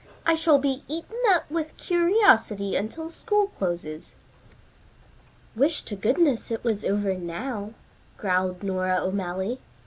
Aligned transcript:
"I 0.25 0.33
shall 0.33 0.57
be 0.57 0.83
eaten 0.87 1.19
up 1.29 1.47
with 1.51 1.77
curiosity 1.77 2.75
until 2.75 3.11
school 3.11 3.49
closes." 3.49 4.15
"Wish 5.55 5.83
to 5.83 5.95
goodness 5.95 6.49
it 6.49 6.63
was 6.63 6.83
over 6.83 7.13
now," 7.13 7.75
growled 8.17 8.63
Nora 8.63 8.95
O'Malley. 8.97 9.59